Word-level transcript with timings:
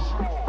Yes. 0.00 0.39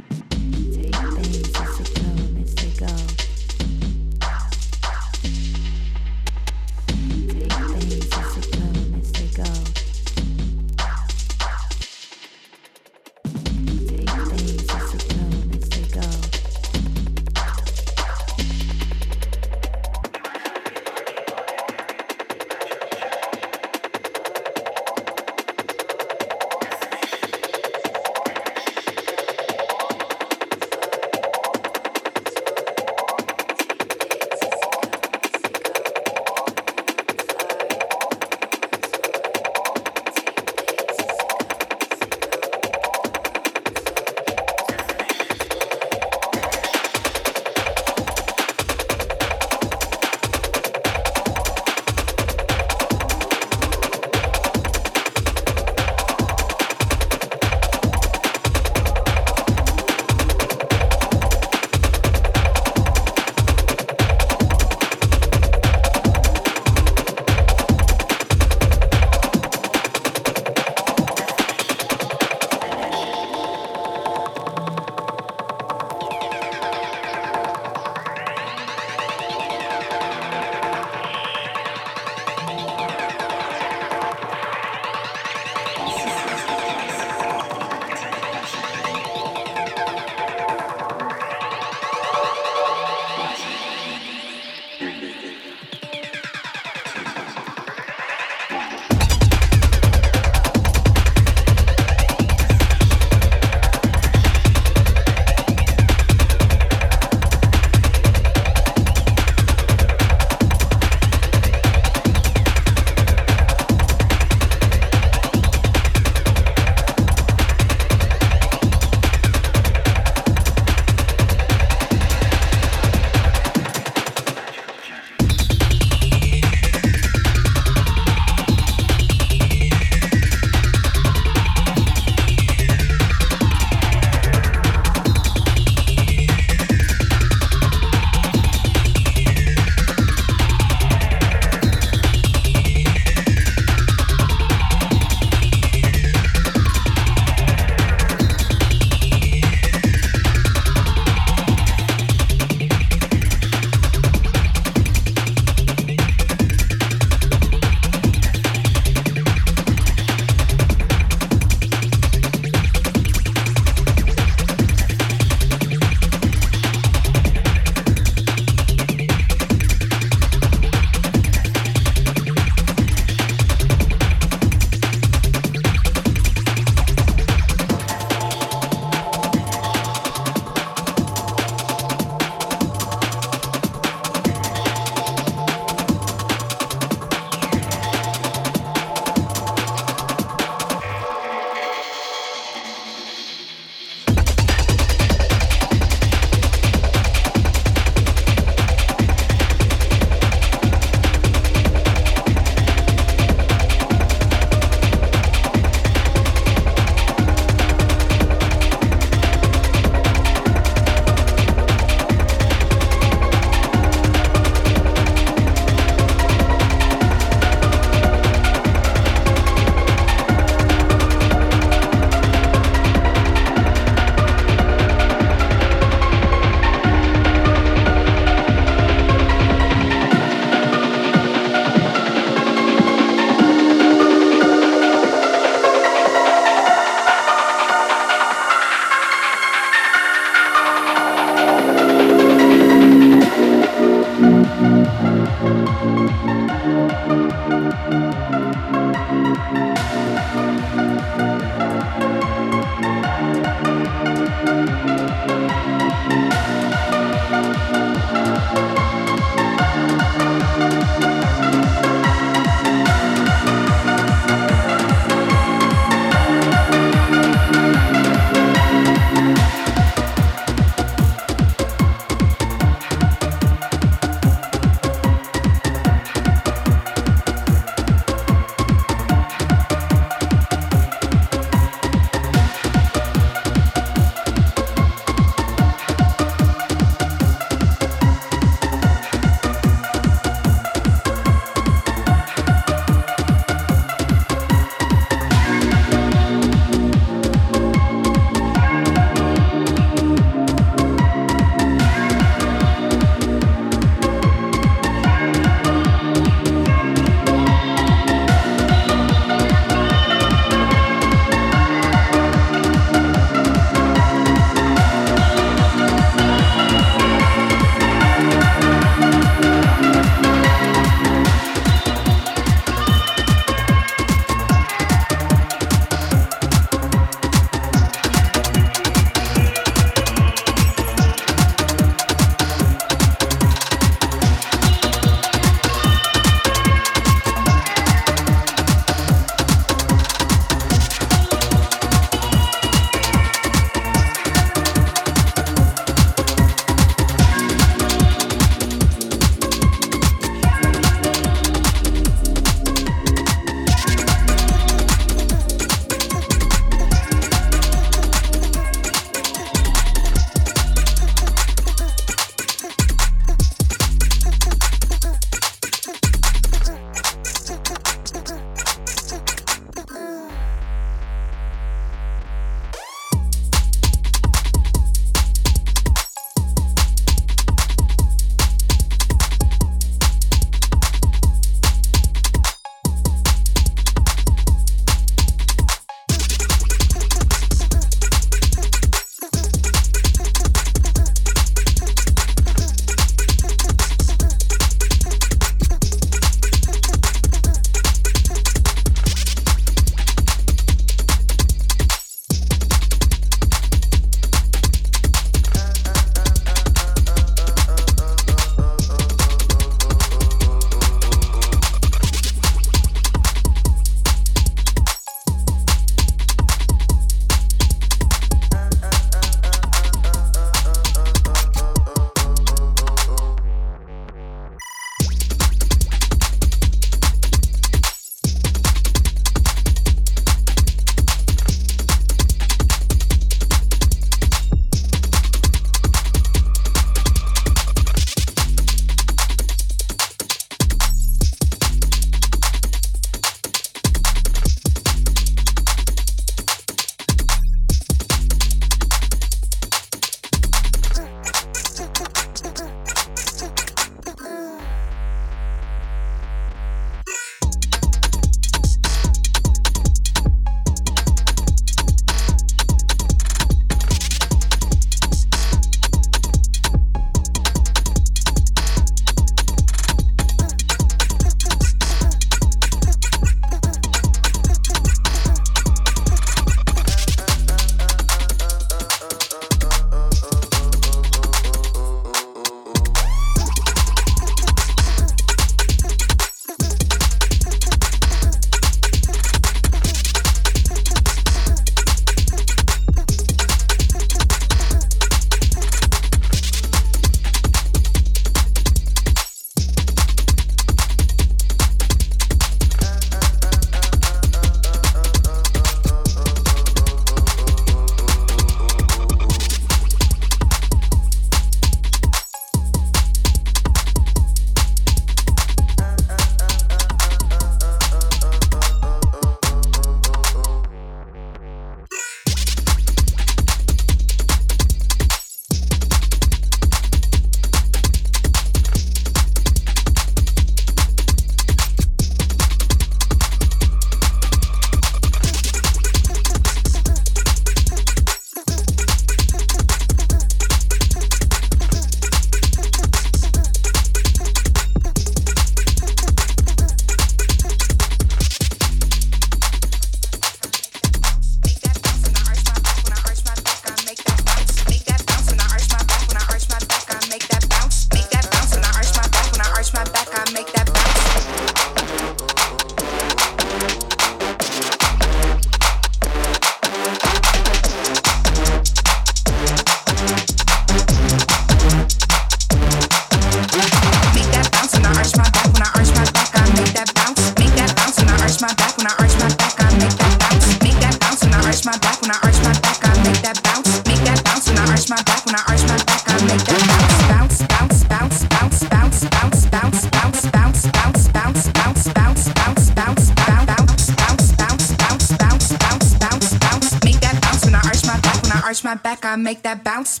Make 599.22 599.42
that 599.42 599.62
bounce. 599.62 600.00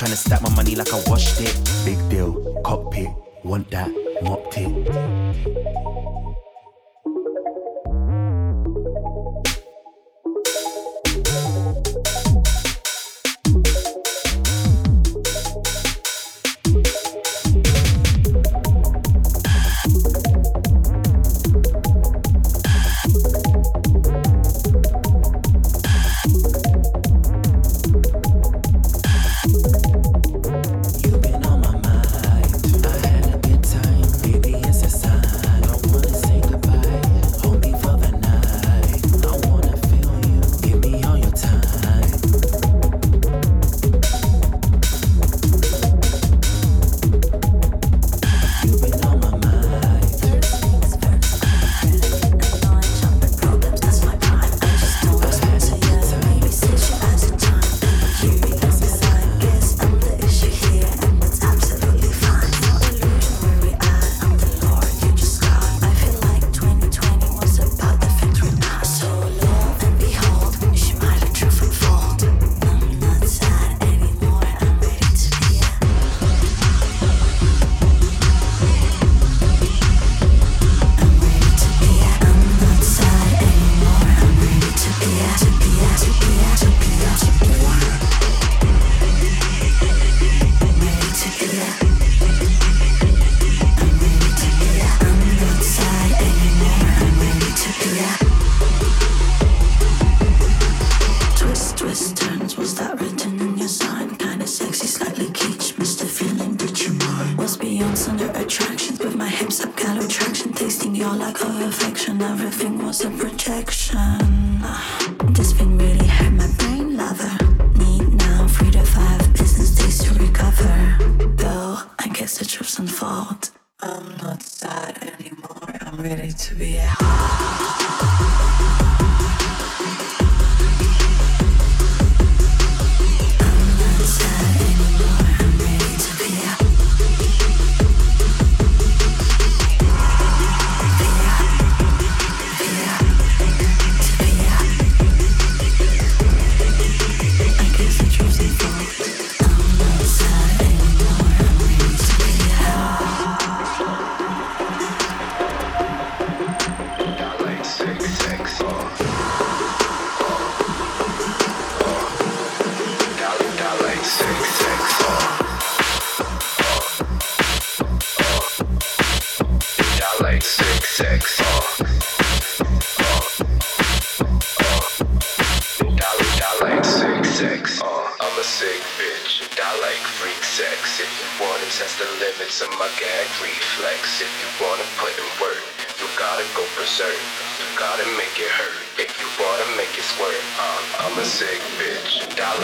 Trying 0.00 0.12
to 0.12 0.16
stack 0.16 0.40
my 0.40 0.48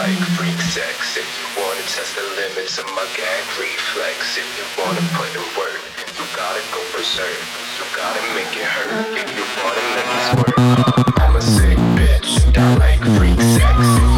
like 0.07 0.23
freak 0.39 0.61
sex. 0.71 1.17
If 1.17 1.27
you 1.37 1.61
wanna 1.61 1.81
test 1.81 2.15
the 2.15 2.23
limits 2.39 2.77
of 2.77 2.85
my 2.95 3.05
gag 3.17 3.43
reflex, 3.59 4.37
if 4.37 4.47
you 4.55 4.63
wanna 4.81 5.03
put 5.19 5.27
in 5.35 5.43
work, 5.59 5.83
you 6.15 6.23
gotta 6.35 6.63
go 6.71 6.79
berserk. 6.95 7.39
You 7.75 7.83
gotta 7.93 8.21
make 8.33 8.55
it 8.55 8.63
hurt. 8.63 9.17
If 9.17 9.27
you 9.35 9.43
wanna 9.59 9.83
let 9.95 10.07
this 10.15 10.29
work, 10.39 11.19
I'm 11.19 11.35
a 11.35 11.41
sick 11.41 11.77
bitch. 11.99 12.57
I 12.57 12.75
like 12.77 13.03
freak 13.17 13.41
sex. 13.41 14.16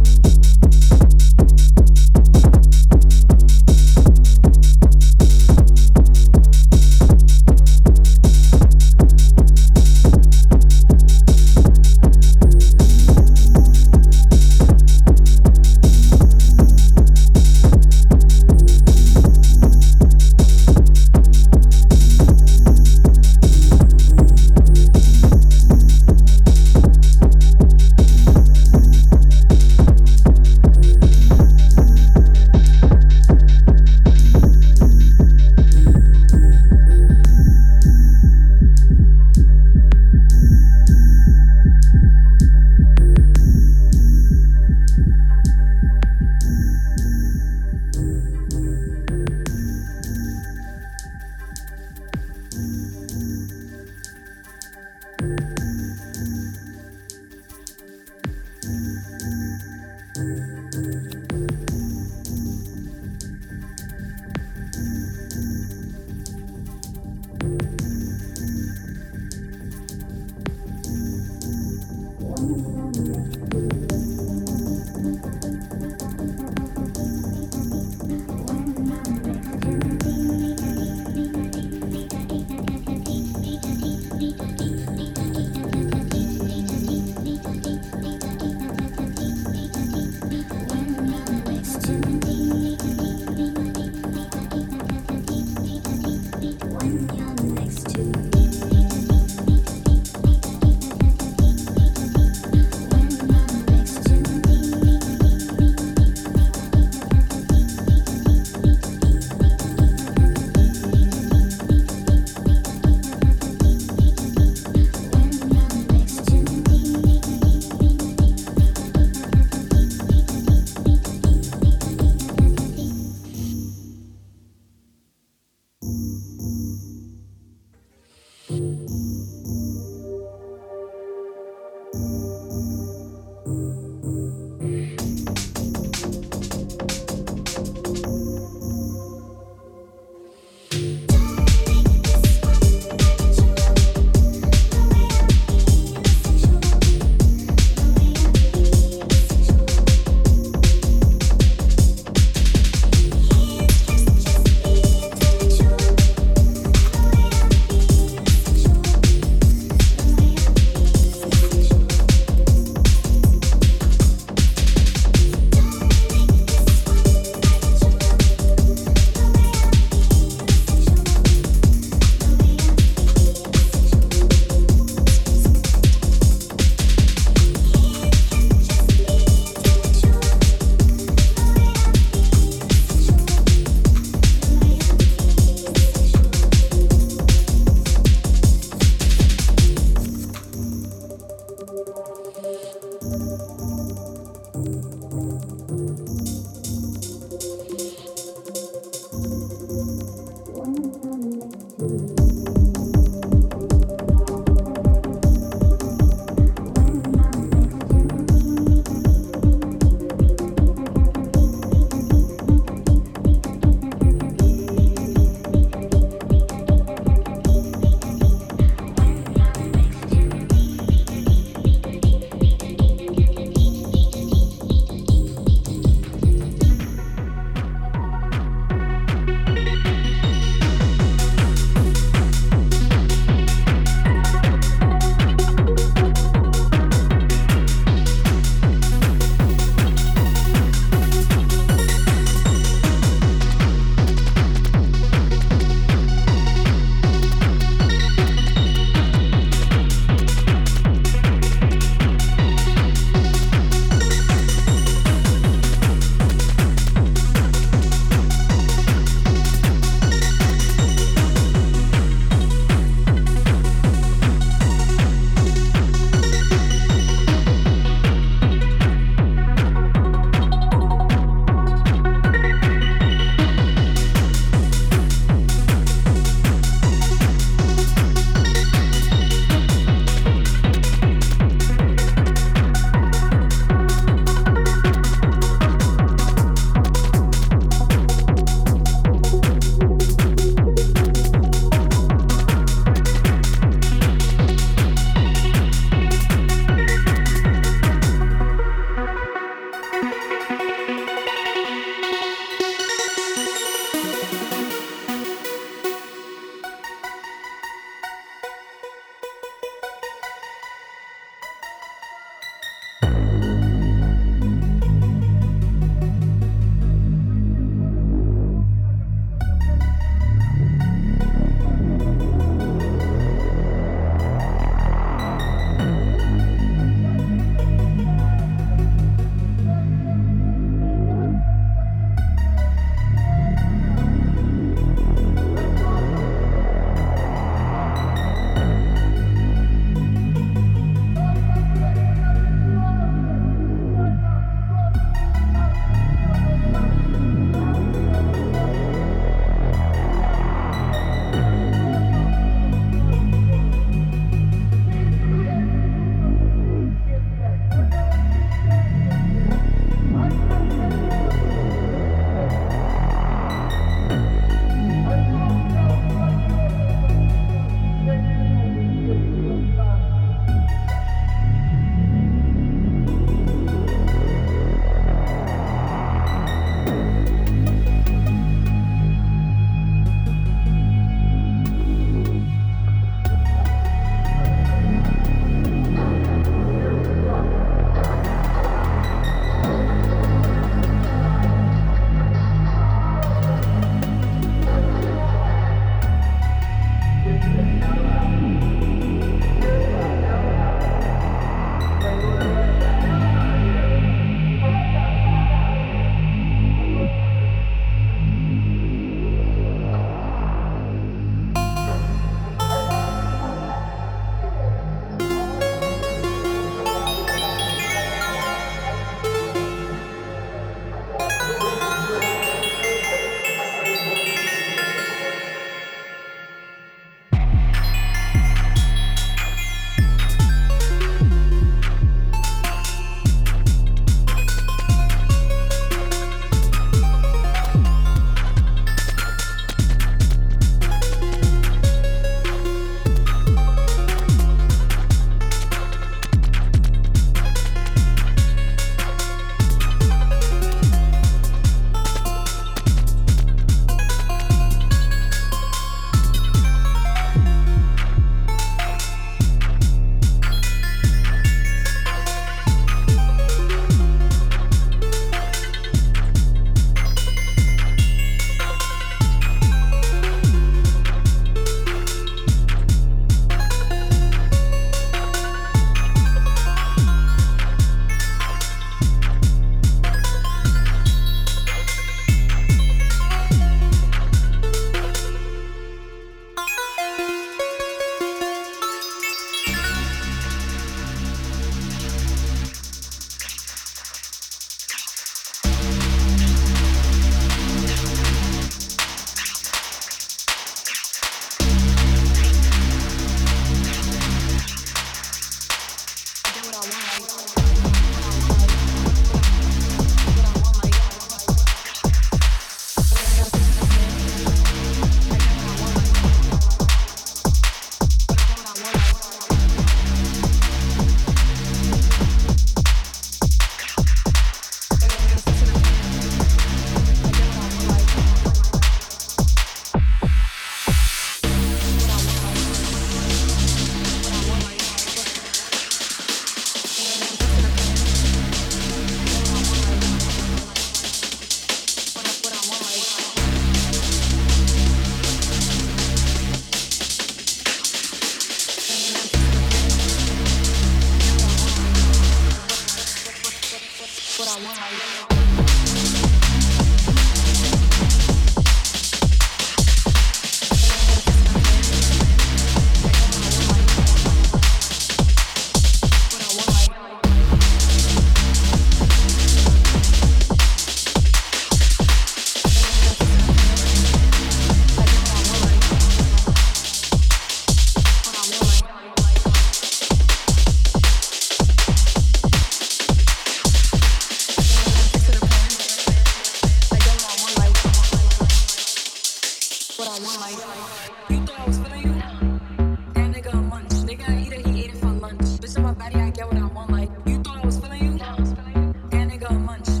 munch. 599.53 600.00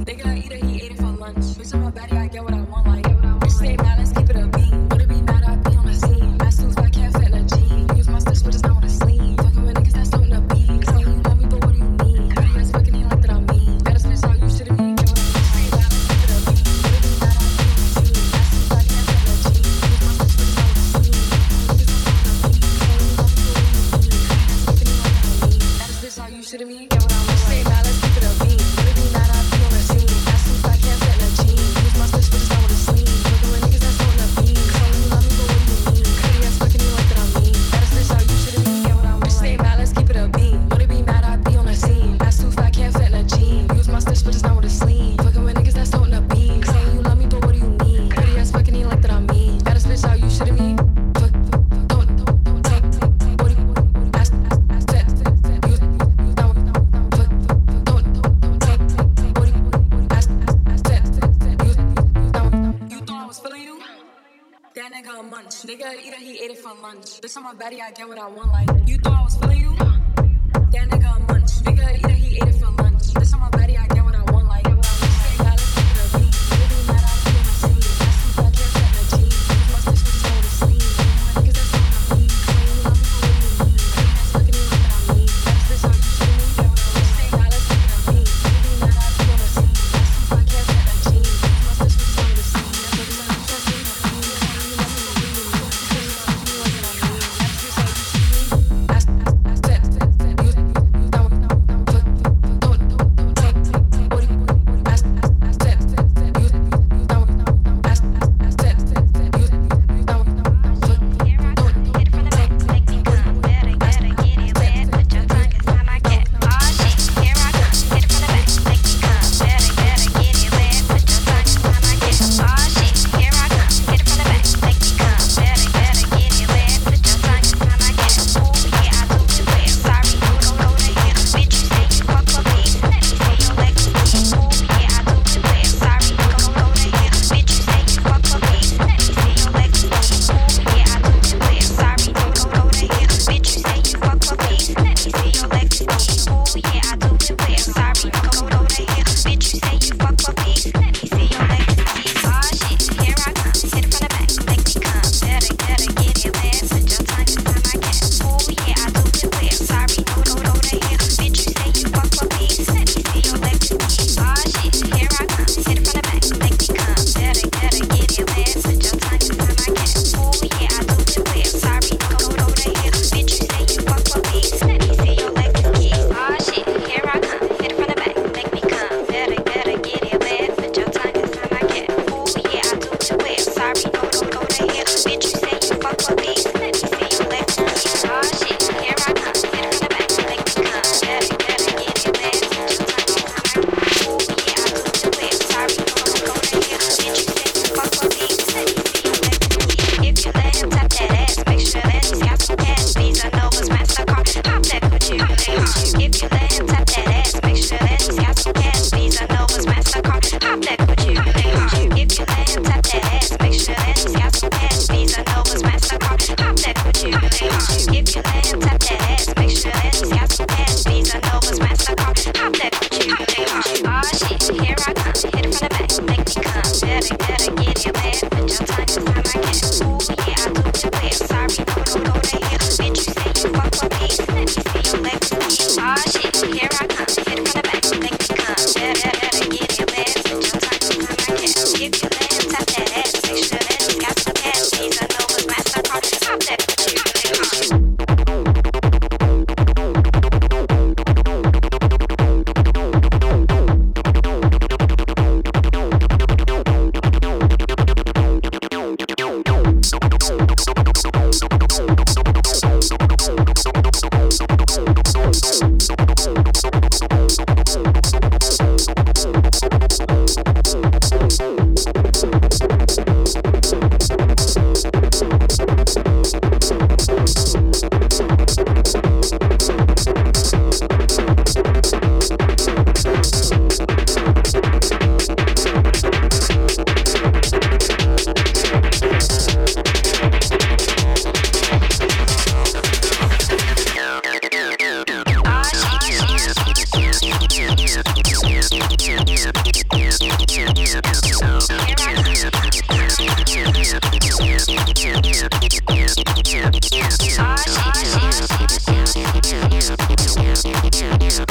Yeah, 310.63 310.79
yeah, 310.93 311.17
yeah. 311.21 311.50